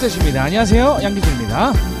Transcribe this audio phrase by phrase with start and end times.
[0.00, 0.44] 포켓입니다.
[0.44, 1.00] 안녕하세요.
[1.02, 1.99] 양기준입니다.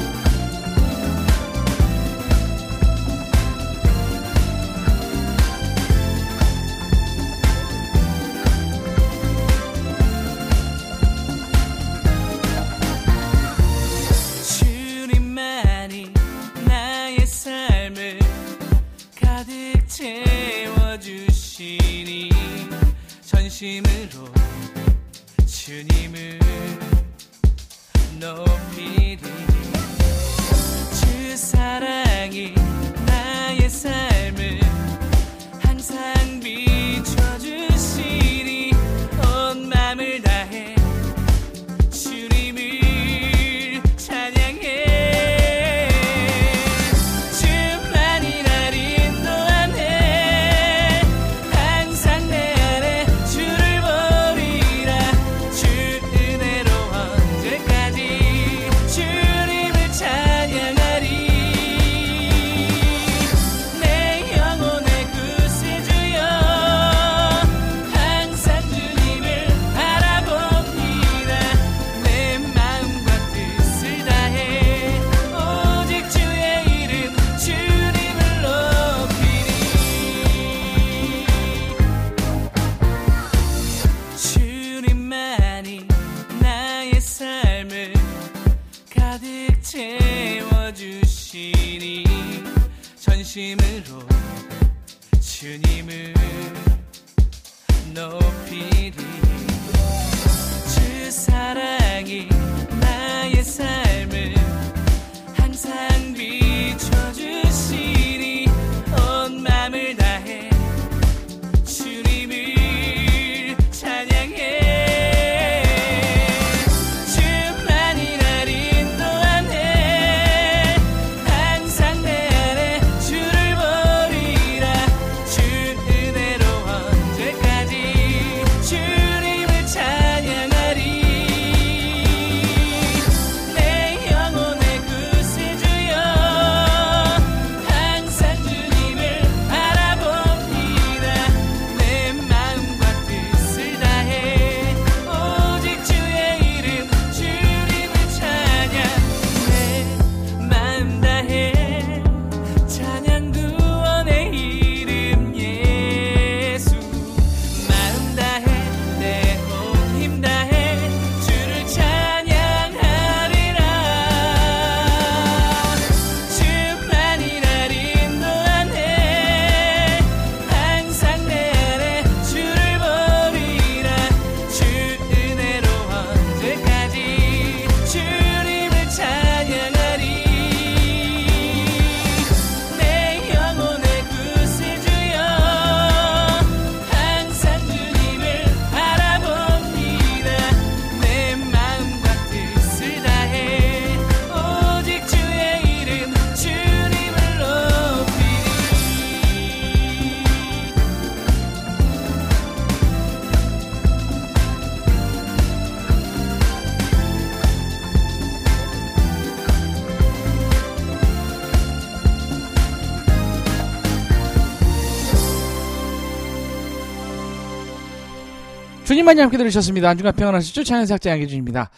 [219.10, 219.88] 많이 함께 들으셨습니다.
[219.88, 220.62] 안중간 평안하시죠?
[220.62, 221.68] 자연사학자 양기준입니다.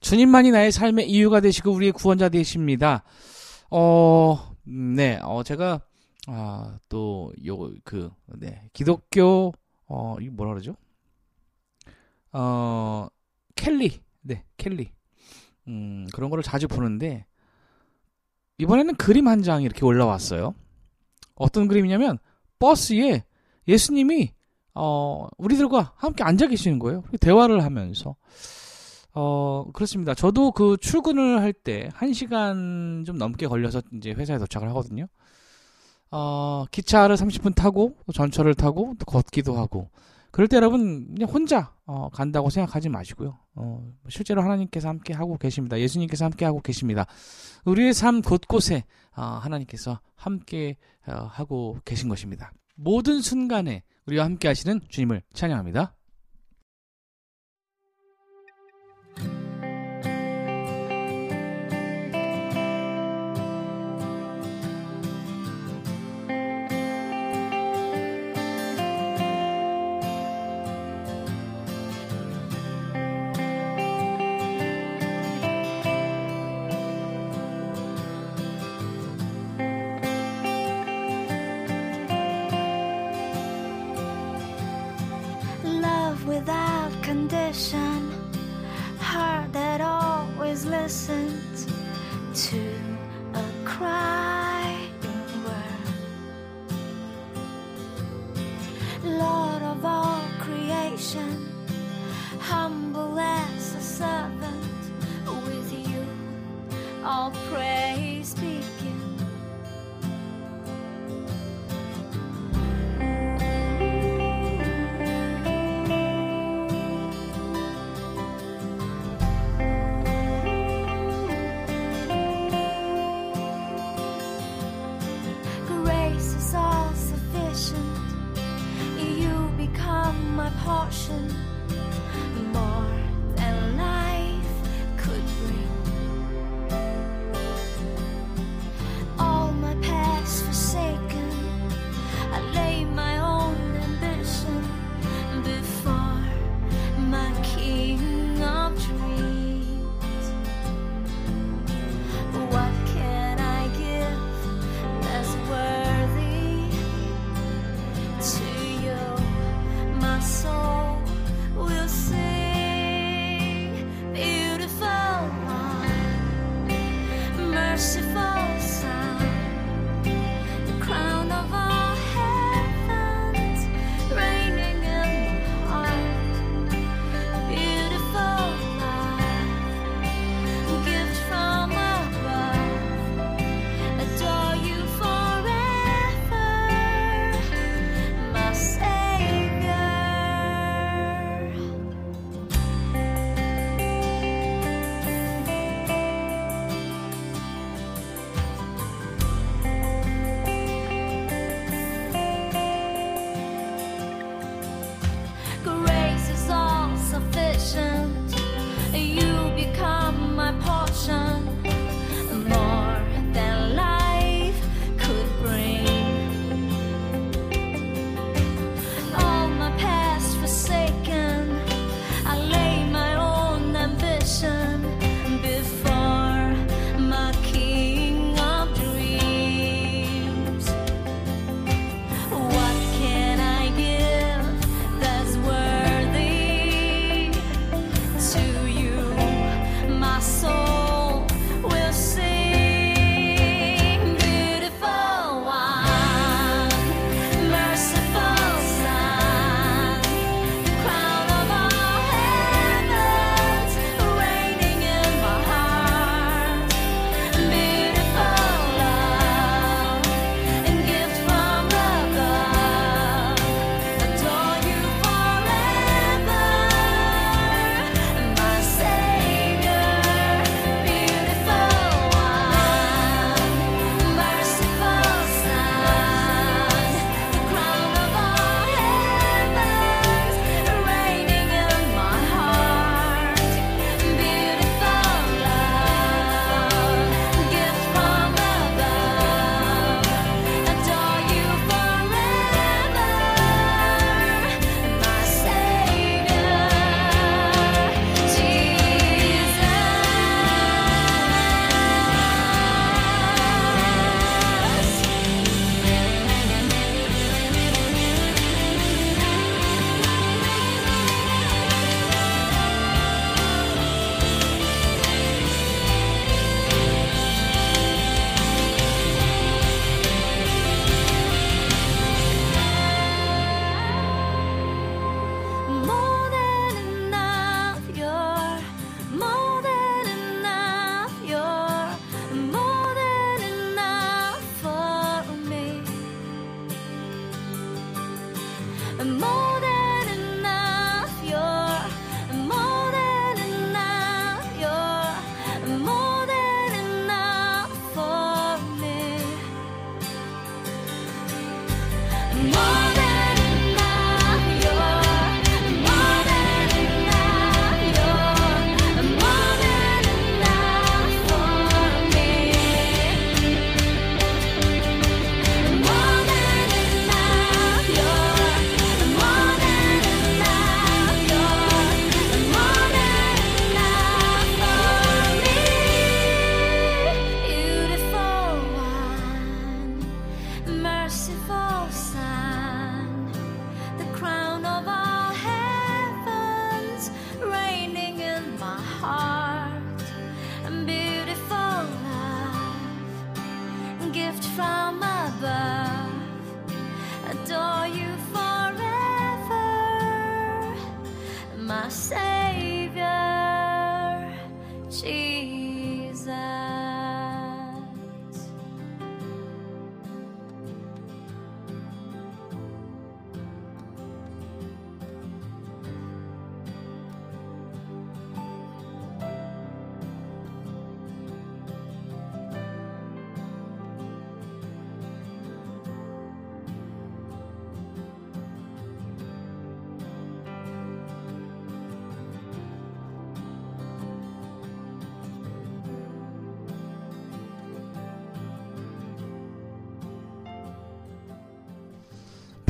[0.00, 3.02] 주님만이 나의 삶의 이유가 되시고 우리의 구원자 되십니다.
[3.68, 5.80] 어, 네, 어, 제가,
[6.28, 9.52] 아, 또, 요, 그, 네, 기독교,
[9.88, 10.76] 어, 이 뭐라 그러죠?
[12.30, 13.08] 어,
[13.56, 14.00] 켈리.
[14.20, 14.92] 네, 켈리.
[15.66, 17.26] 음, 그런 거를 자주 보는데,
[18.58, 20.54] 이번에는 그림 한 장 이렇게 올라왔어요.
[21.34, 22.18] 어떤 그림이냐면,
[22.60, 23.24] 버스에
[23.66, 24.30] 예수님이
[24.74, 27.02] 어, 우리들과 함께 앉아 계시는 거예요.
[27.20, 28.16] 대화를 하면서.
[29.14, 30.14] 어, 그렇습니다.
[30.14, 35.06] 저도 그 출근을 할 때 한시간좀 넘게 걸려서 이제 회사에 도착을 하거든요.
[36.10, 39.90] 어, 기차를 30분 타고, 전철을 타고, 또 걷기도 하고.
[40.30, 43.38] 그럴 때 여러분, 그냥 혼자, 어, 간다고 생각하지 마시고요.
[43.54, 45.78] 어, 실제로 하나님께서 함께 하고 계십니다.
[45.78, 47.06] 예수님께서 함께 하고 계십니다.
[47.64, 48.84] 우리의 삶 곳곳에,
[49.16, 50.76] 어, 하나님께서 함께,
[51.06, 52.52] 어, 하고 계신 것입니다.
[52.74, 55.94] 모든 순간에 우리와 함께 하시는 주님을 찬양합니다.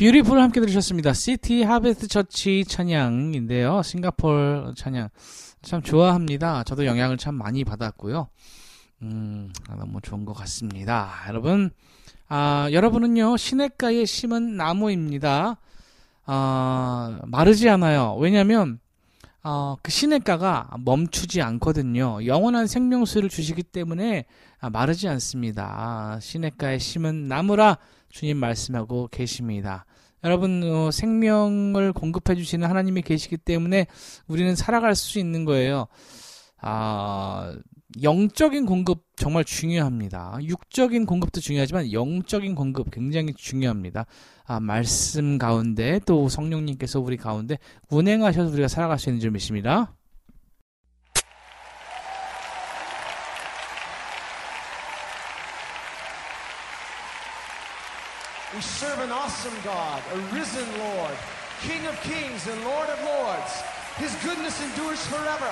[0.02, 1.12] Beautiful 함께 들으셨습니다.
[1.12, 3.82] City Harvest Church 찬양인데요.
[3.82, 5.10] 싱가폴 찬양
[5.62, 6.64] 참 좋아합니다.
[6.64, 8.26] 저도 영향을 참 많이 받았고요.
[9.02, 11.08] 음, 아, 너무 좋은 것 같습니다.
[11.28, 11.70] 여러분,
[12.28, 15.58] 아, 여러분은요 시냇가에 심은 나무입니다.
[16.26, 18.16] 아, 마르지 않아요.
[18.18, 18.80] 왜냐하면
[19.44, 22.26] 어, 그 시냇가가 멈추지 않거든요.
[22.26, 24.24] 영원한 생명수를 주시기 때문에
[24.58, 25.72] 아, 마르지 않습니다.
[25.76, 27.78] 아, 시냇가에 심은 나무라
[28.12, 29.86] 주님 말씀하고 계십니다.
[30.22, 33.86] 여러분 어, 생명을 공급해 주시는 하나님이 계시기 때문에
[34.28, 35.86] 우리는 살아갈 수 있는 거예요.
[36.60, 37.56] 아,
[38.02, 40.38] 영적인 공급 정말 중요합니다.
[40.42, 44.06] 육적인 공급도 중요하지만 영적인 공급 굉장히 중요합니다.
[44.44, 47.58] 아, 말씀 가운데 또 성령님께서 우리 가운데
[47.90, 49.94] 운행하셔서 우리가 살아갈 수 있는 줄 믿습니다.
[59.42, 61.18] Awesome God, a risen Lord,
[61.66, 63.58] King of kings and Lord of lords.
[63.98, 65.50] His goodness endures forever.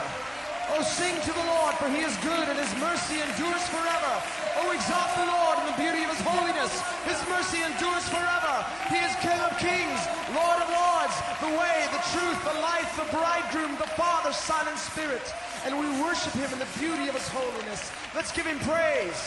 [0.70, 4.14] Oh, sing to the Lord, for he is good and his mercy endures forever.
[4.62, 6.70] Oh, exalt the Lord in the beauty of his holiness.
[7.02, 8.62] His mercy endures forever.
[8.94, 9.99] He is King of kings,
[10.38, 14.78] Lord of lords, the way, the truth, the life, the bridegroom, the Father, Son, and
[14.78, 15.26] Spirit.
[15.66, 17.90] And we worship him in the beauty of his holiness.
[18.14, 19.18] Let's give him praise.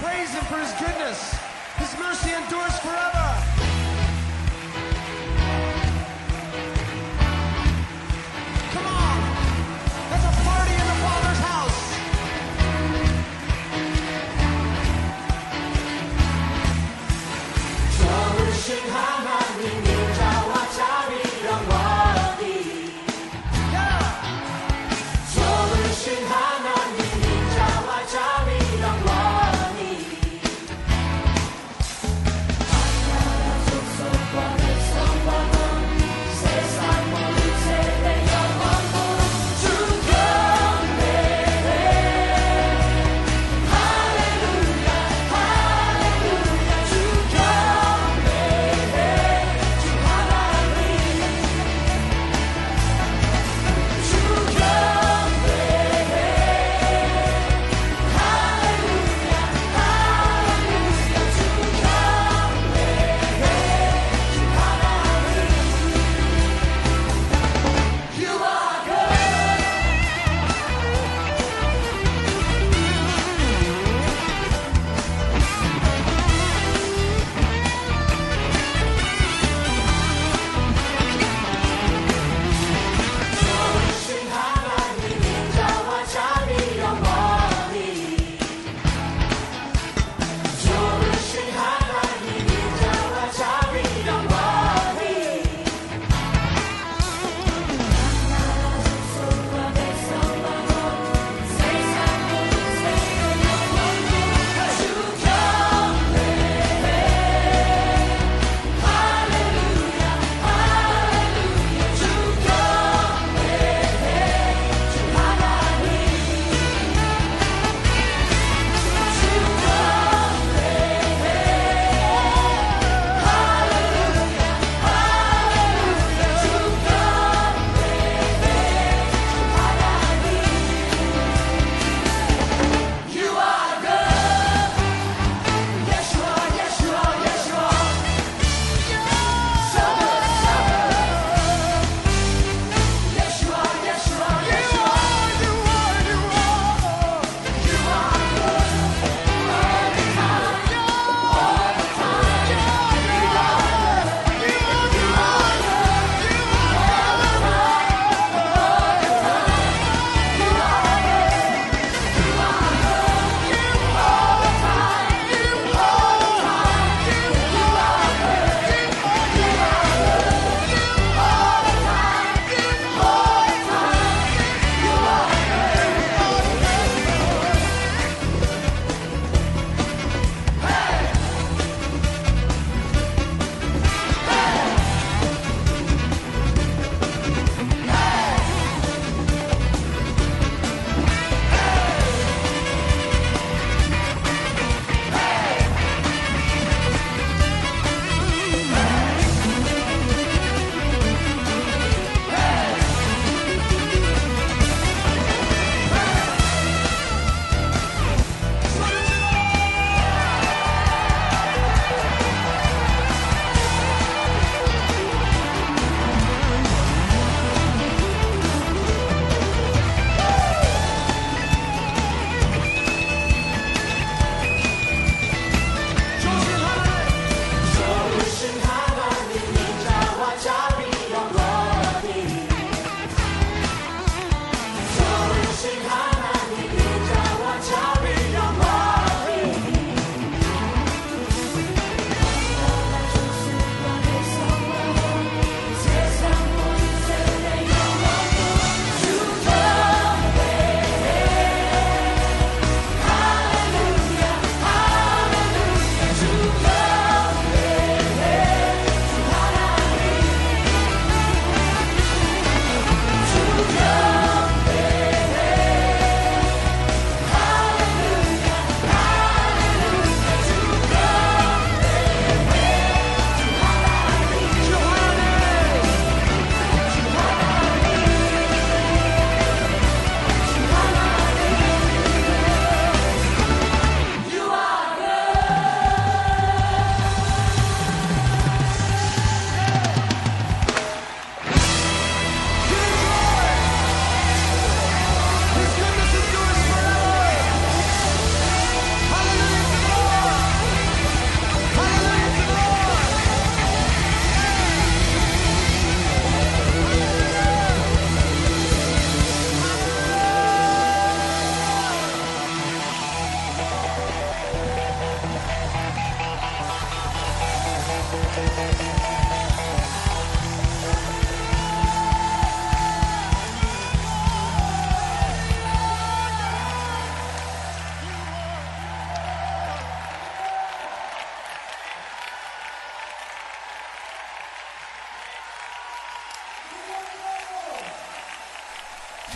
[0.00, 1.20] Praise him for his goodness.
[1.76, 3.55] His mercy endures forever.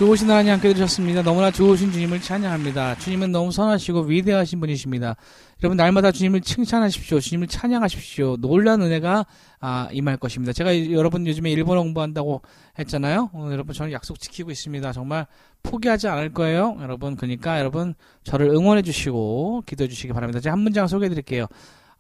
[0.00, 1.20] 좋으신 하나님 함께 들으셨습니다.
[1.20, 2.94] 너무나 좋으신 주님을 찬양합니다.
[2.94, 5.14] 주님은 너무 선하시고 위대하신 분이십니다.
[5.62, 7.20] 여러분 날마다 주님을 칭찬하십시오.
[7.20, 8.38] 주님을 찬양하십시오.
[8.38, 9.26] 놀란 은혜가
[9.60, 10.54] 아, 임할 것입니다.
[10.54, 12.40] 제가 여러분 요즘에 일본어 공부한다고
[12.78, 13.28] 했잖아요.
[13.34, 14.90] 어, 여러분 저는 약속 지키고 있습니다.
[14.92, 15.26] 정말
[15.62, 16.78] 포기하지 않을 거예요.
[16.80, 17.92] 여러분 그러니까 여러분
[18.24, 20.40] 저를 응원해 주시고 기도해 주시기 바랍니다.
[20.40, 21.44] 제가 한 문장 소개해 드릴게요.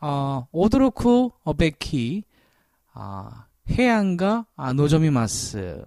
[0.00, 2.24] 어, 오드로쿠 어베키
[2.94, 5.84] 아, 해안가 아, 노조미마스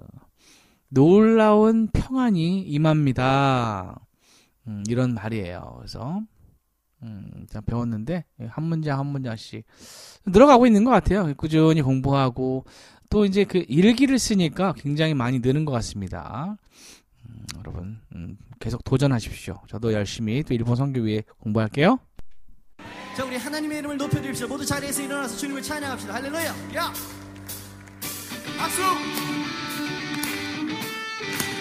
[0.94, 4.00] 놀라운 평안이 임합니다.
[4.68, 5.76] 음, 이런 말이에요.
[5.78, 6.22] 그래서
[7.02, 9.66] 음, 배웠는데 한 문장 한 문장씩
[10.28, 11.34] 늘어가고 있는 것 같아요.
[11.36, 12.66] 꾸준히 공부하고
[13.10, 16.58] 또 이제 그 일기를 쓰니까 굉장히 많이 느는 것 같습니다.
[17.28, 19.60] 음, 여러분 음, 계속 도전하십시오.
[19.68, 22.00] 저도 열심히 또 일본 선교 위해 공부할게요.
[23.18, 26.94] 자 우리 하나님의 이름을 높여드립시다 모두 자리에서 일어나서 주님을 찬양합시다 할렐루야 야
[28.58, 28.82] 박수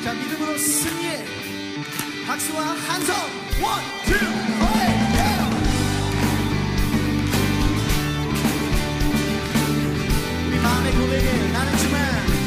[0.02, 1.24] 자 믿음으로 승리해.
[2.26, 3.14] 박수와 한성.
[3.62, 4.18] 원투
[4.58, 5.52] 쓰리
[10.48, 12.41] 우리 마음의 고백에 나는 주만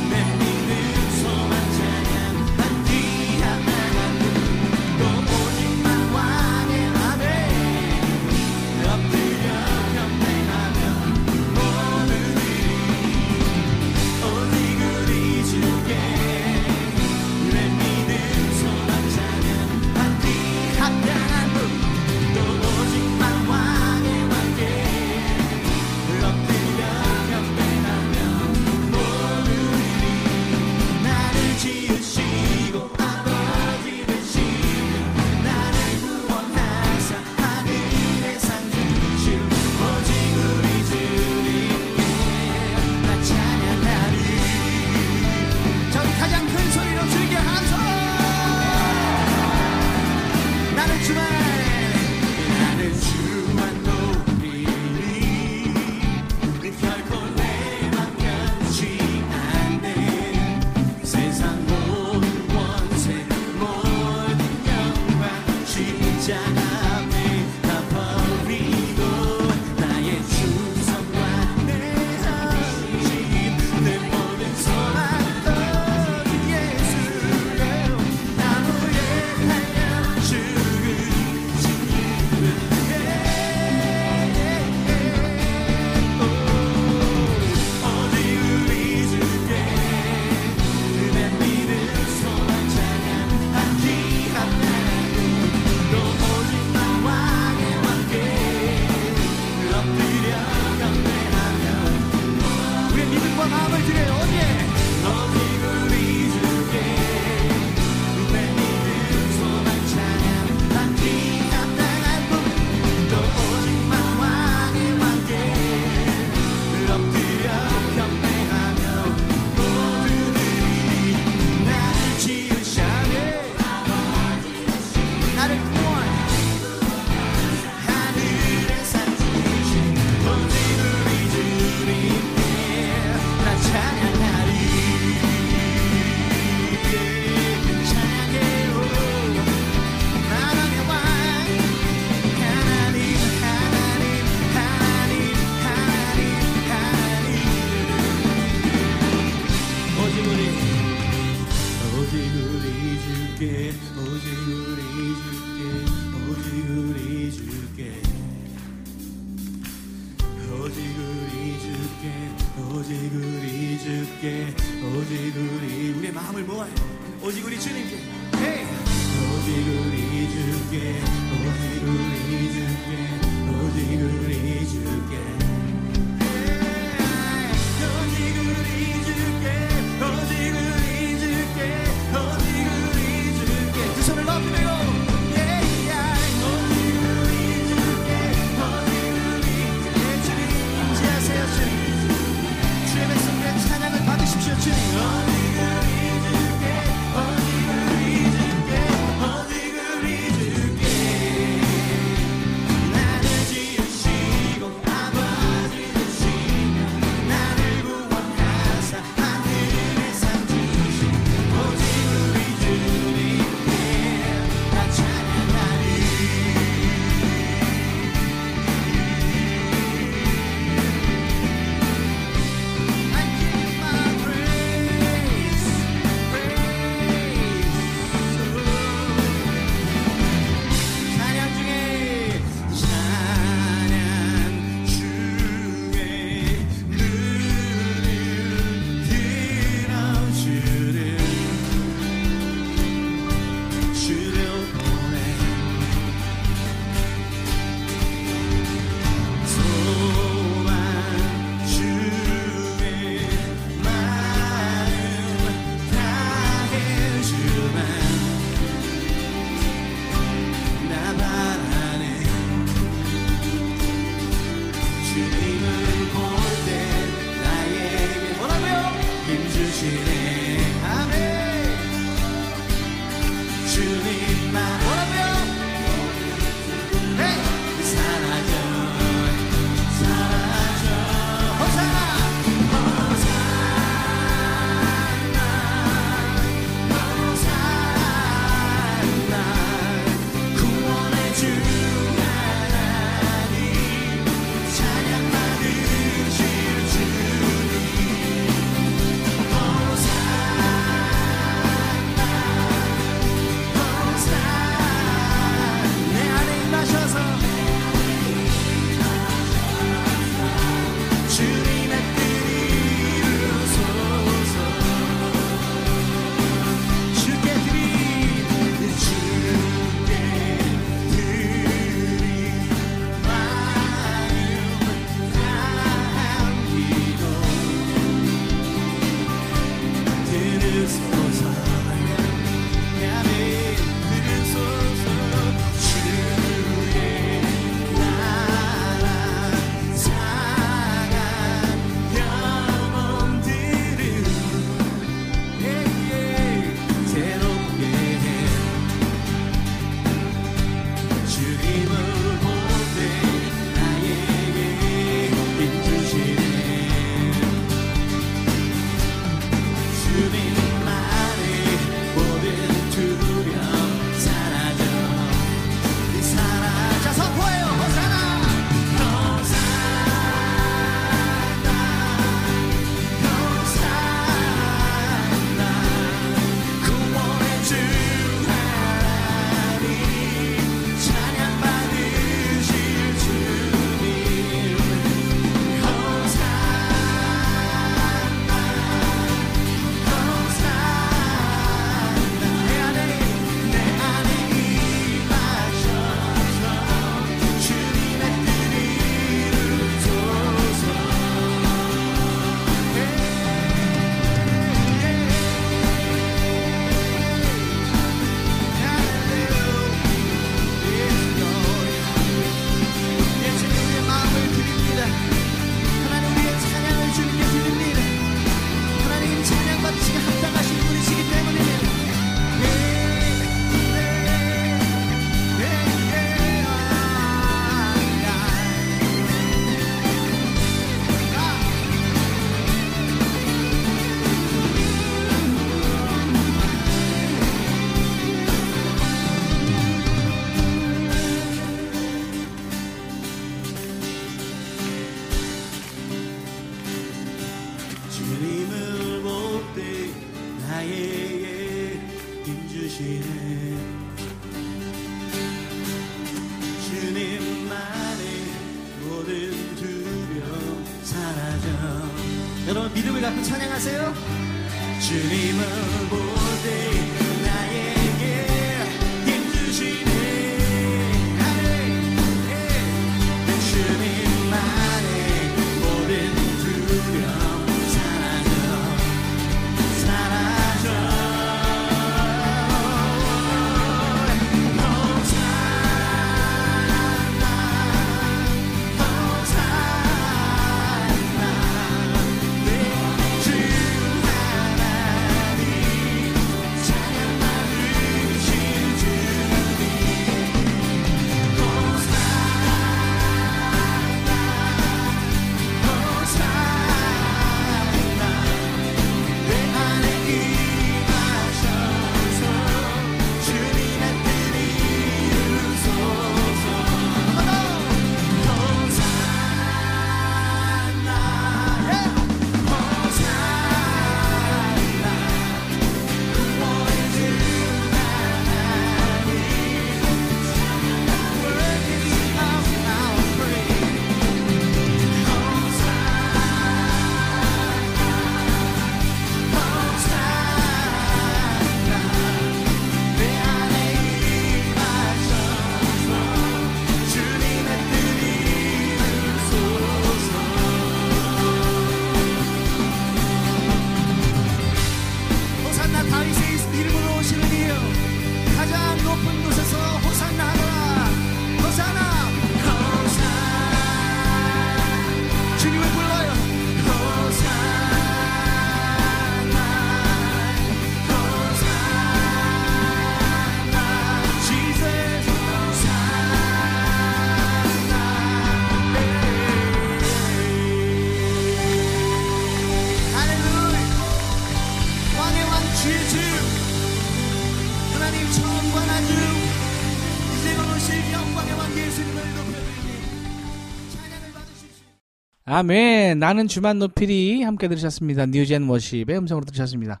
[595.56, 596.18] 아멘.
[596.18, 598.26] 나는 주만 노필이 함께 들으셨습니다.
[598.26, 600.00] 뉴젠 워십의 음성으로 들으셨습니다.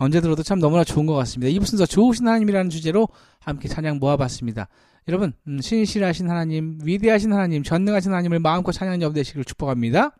[0.00, 1.50] 언제 들어도 참 너무나 좋은 것 같습니다.
[1.50, 3.06] 이분은 더 좋으신 하나님이라는 주제로
[3.38, 4.66] 함께 찬양 모아봤습니다.
[5.06, 10.16] 여러분, 음, 신실하신 하나님, 위대하신 하나님, 전능하신 하나님을 마음껏 찬양 여부 되시기를 축복합니다.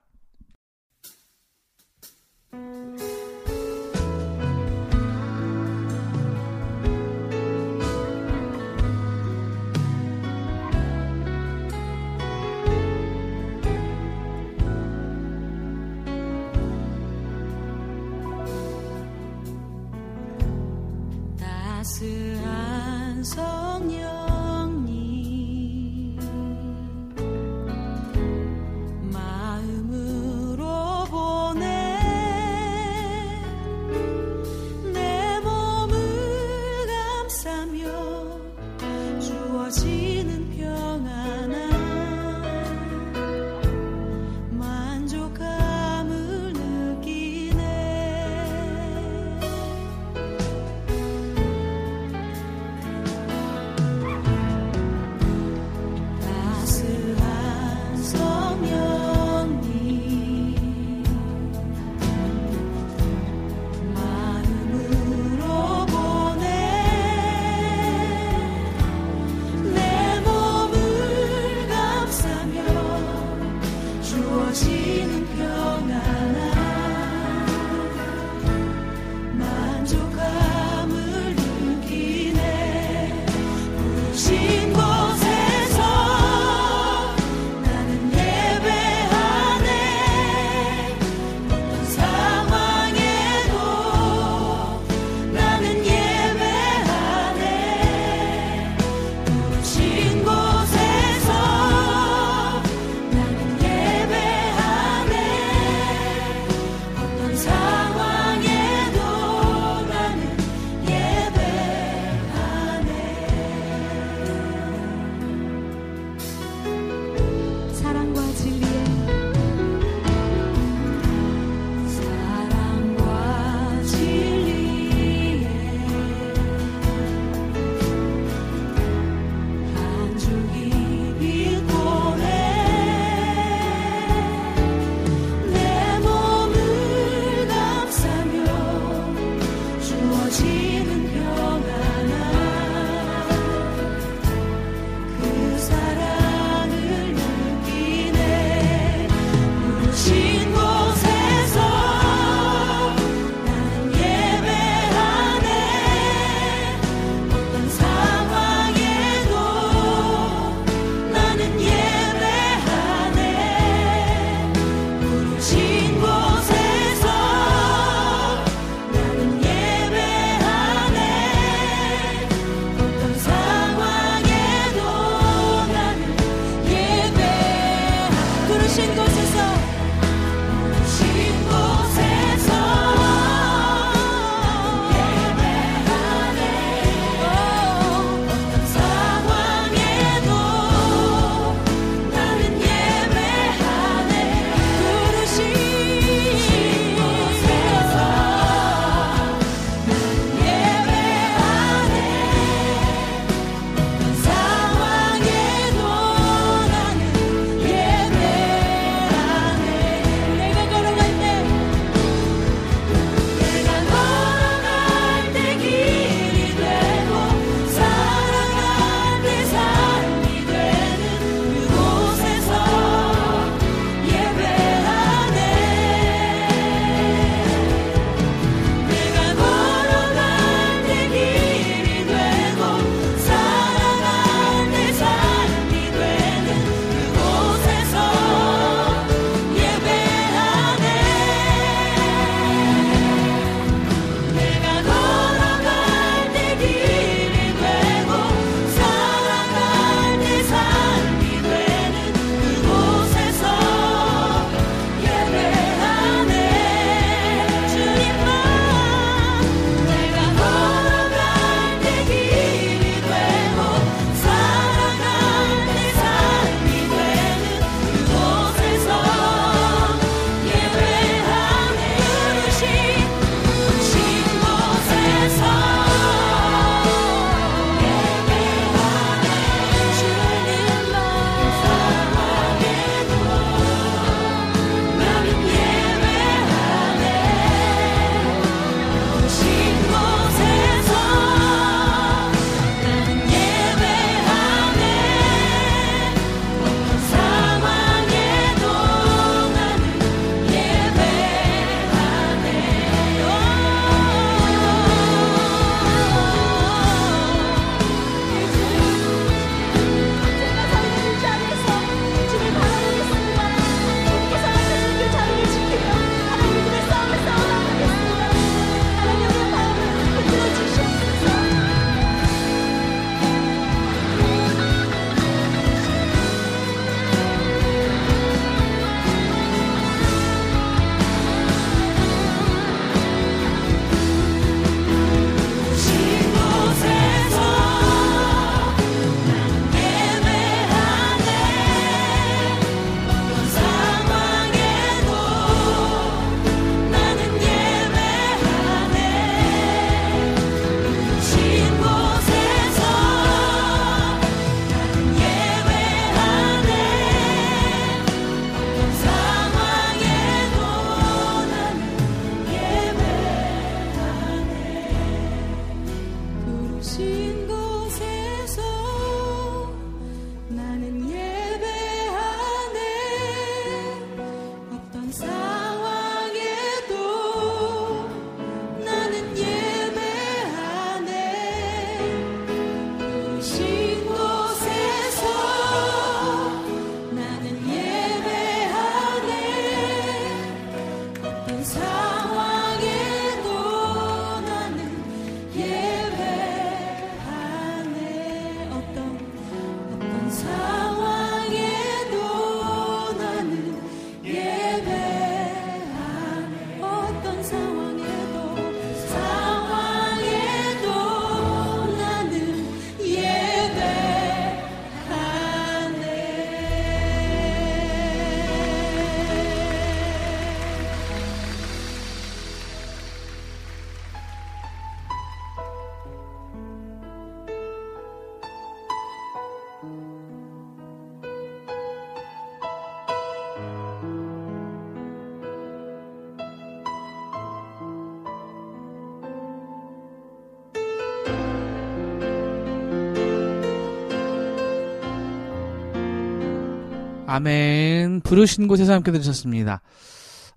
[447.38, 448.22] 아멘.
[448.22, 449.80] 부르신 곳에서 함께 들으셨습니다.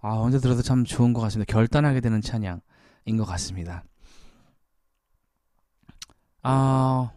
[0.02, 1.52] 아, 언제 들어도 참 좋은 것 같습니다.
[1.54, 3.84] 결단하게 되는 찬양인 것 같습니다.
[6.42, 7.12] 아,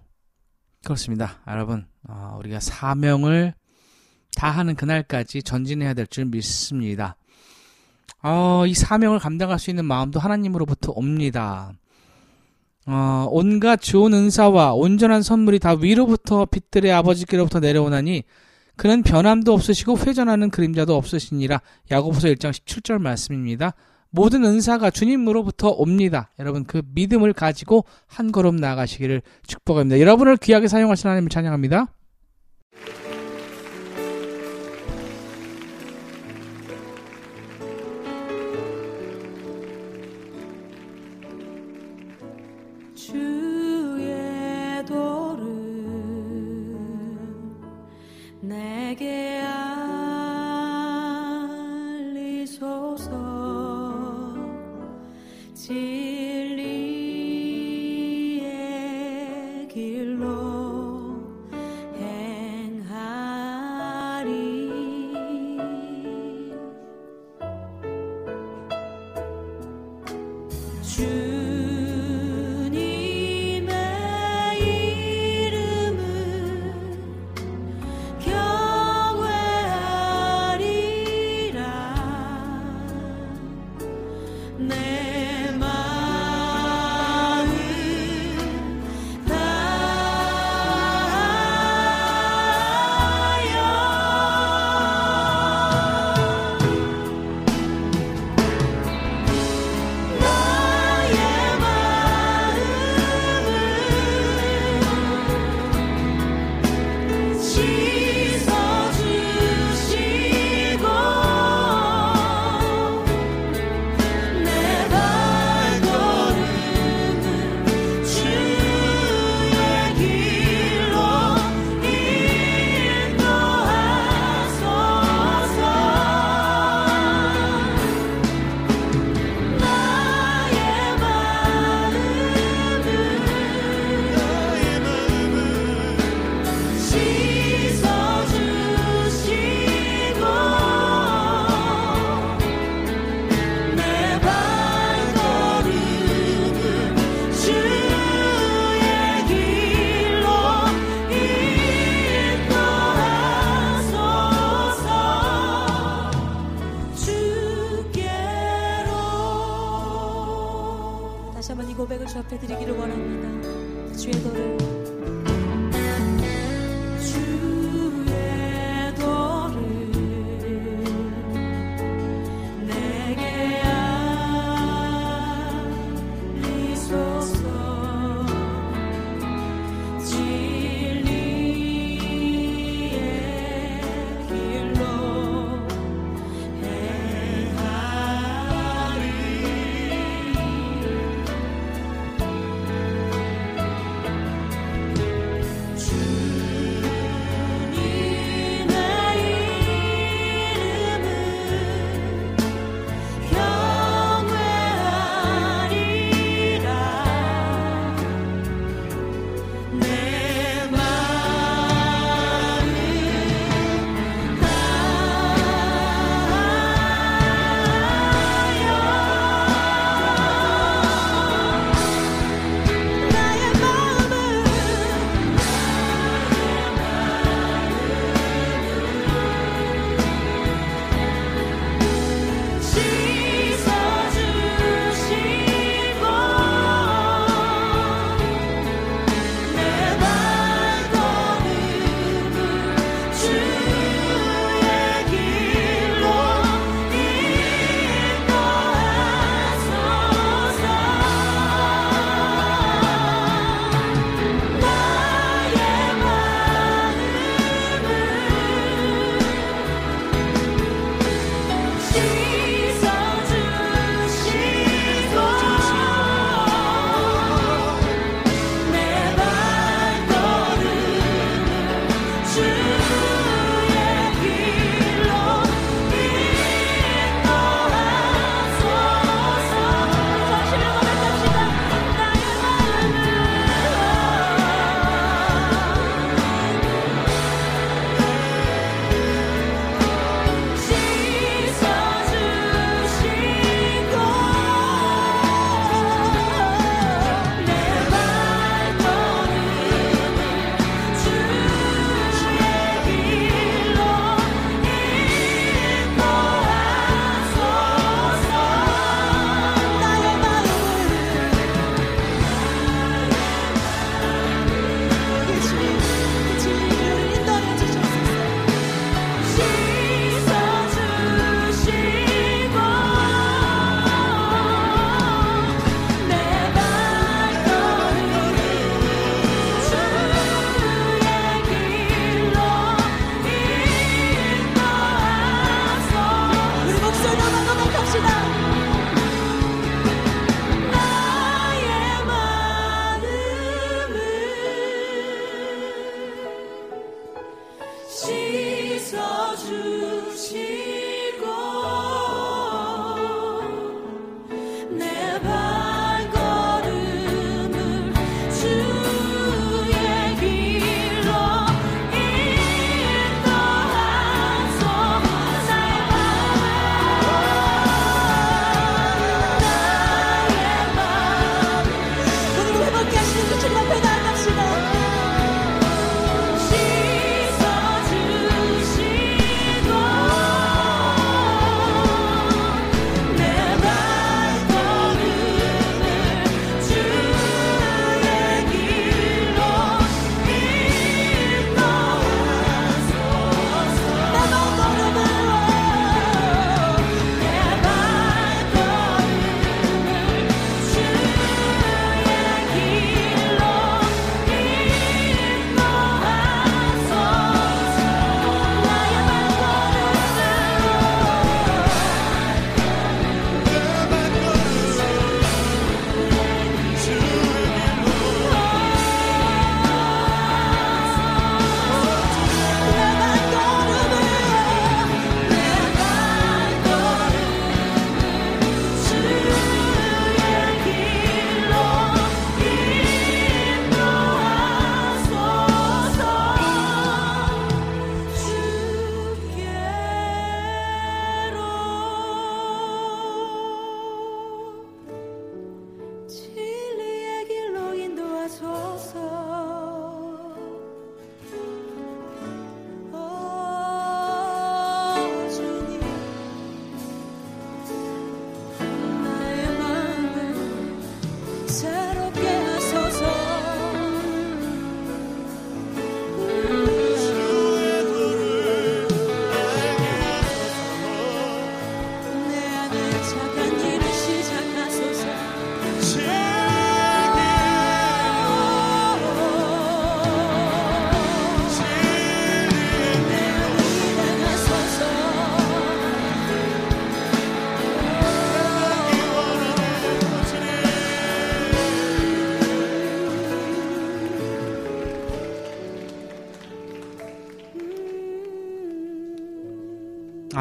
[0.85, 1.41] 그렇습니다.
[1.49, 3.55] 여러분, 아, 우리가 사명을
[4.37, 7.17] 다 하는 그날까지 전진해야 될 줄 믿습니다.
[8.23, 11.73] 어, 이 사명을 감당할 수 있는 마음도 하나님으로부터 옵니다.
[12.87, 18.25] 어, 온갖 좋은 은사와 온전한 선물이 다 위로부터 빛들의 아버지께로부터 내려오나니
[18.77, 21.61] 그는 변함도 없으시고 회전하는 그림자도 없으시니라.
[21.91, 23.75] 야고보서 1장 17절 말씀입니다.
[24.11, 26.31] 모든 은사가 주님으로부터 옵니다.
[26.39, 30.01] 여러분 그 믿음을 가지고 한 걸음 나아가시기를 축복합니다.
[30.01, 31.89] 여러분을 귀하게 사용하신 하나님을 찬양합니다.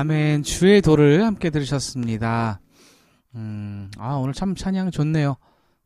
[0.03, 0.43] 아멘.
[0.43, 2.59] 주의 도를 함께 들으셨습니다.
[3.35, 5.37] 음, 아, 오늘 참 찬양 좋네요.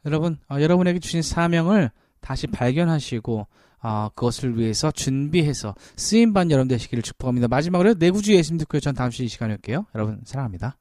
[0.08, 3.46] 여러분, 어, 여러분에게 주신 사명을 다시 발견하시고,
[3.84, 7.48] 어, 그것을 위해서 준비해서 쓰임받는 여러분 되시기를 축복합니다.
[7.48, 8.80] 마지막으로 내구주 예수님 듣고요.
[8.80, 9.86] 전 다음 시간에 올게요.
[9.94, 10.78] 여러분, 사랑합니다.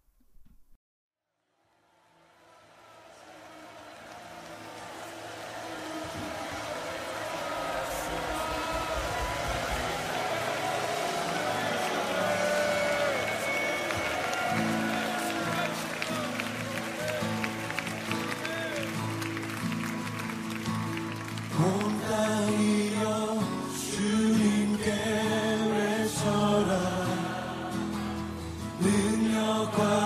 [28.81, 30.06] 능력과